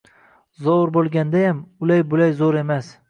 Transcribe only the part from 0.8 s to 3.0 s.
bo‘lgandayam, ulay-bulay zo‘r emas.